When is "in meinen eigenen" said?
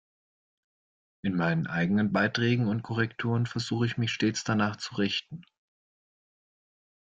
1.21-2.11